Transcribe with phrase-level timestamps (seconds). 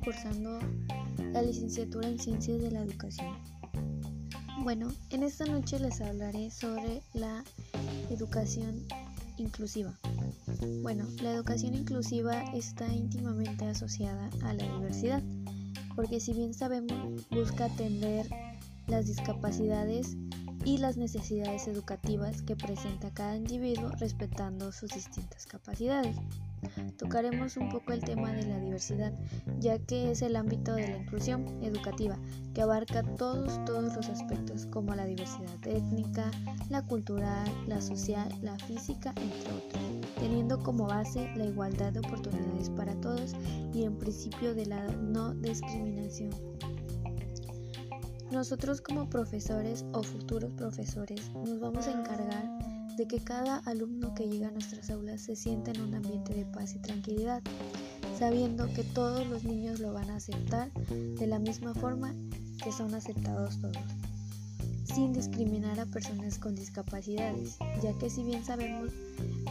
[0.00, 0.58] cursando
[1.32, 3.36] la licenciatura en Ciencias de la Educación.
[4.62, 7.44] Bueno, en esta noche les hablaré sobre la
[8.10, 8.84] educación
[9.36, 9.98] inclusiva.
[10.82, 15.22] Bueno, la educación inclusiva está íntimamente asociada a la diversidad,
[15.94, 18.28] porque si bien sabemos, busca atender
[18.88, 20.16] las discapacidades
[20.64, 26.16] y las necesidades educativas que presenta cada individuo respetando sus distintas capacidades.
[26.96, 29.12] Tocaremos un poco el tema de la diversidad,
[29.60, 32.18] ya que es el ámbito de la inclusión educativa,
[32.54, 36.30] que abarca todos, todos los aspectos, como la diversidad étnica,
[36.70, 39.82] la cultural, la social, la física, entre otros,
[40.20, 43.34] teniendo como base la igualdad de oportunidades para todos
[43.72, 46.30] y el principio de la no discriminación.
[48.30, 54.28] Nosotros como profesores o futuros profesores nos vamos a encargar de que cada alumno que
[54.28, 57.42] llega a nuestras aulas se sienta en un ambiente de paz y tranquilidad,
[58.18, 62.14] sabiendo que todos los niños lo van a aceptar de la misma forma
[62.62, 63.76] que son aceptados todos,
[64.84, 68.92] sin discriminar a personas con discapacidades, ya que si bien sabemos,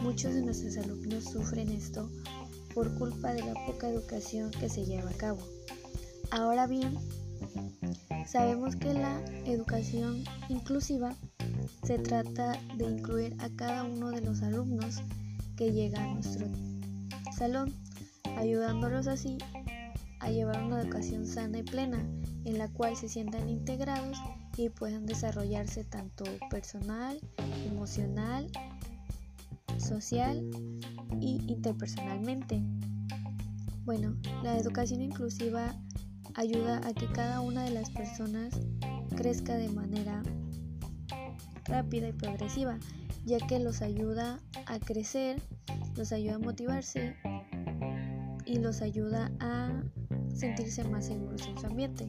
[0.02, 2.10] muchos de nuestros alumnos sufren esto
[2.74, 5.40] por culpa de la poca educación que se lleva a cabo.
[6.30, 6.98] Ahora bien,
[8.26, 11.14] Sabemos que la educación inclusiva
[11.82, 15.02] se trata de incluir a cada uno de los alumnos
[15.56, 16.46] que llega a nuestro
[17.36, 17.72] salón,
[18.36, 19.38] ayudándolos así
[20.20, 21.98] a llevar una educación sana y plena
[22.44, 24.18] en la cual se sientan integrados
[24.56, 27.20] y puedan desarrollarse tanto personal,
[27.66, 28.50] emocional,
[29.78, 30.42] social
[31.20, 32.62] y interpersonalmente.
[33.84, 35.74] Bueno, la educación inclusiva
[36.34, 38.60] ayuda a que cada una de las personas
[39.16, 40.22] crezca de manera
[41.66, 42.78] rápida y progresiva,
[43.24, 45.40] ya que los ayuda a crecer,
[45.96, 47.16] los ayuda a motivarse
[48.44, 49.82] y los ayuda a
[50.34, 52.08] sentirse más seguros en su ambiente.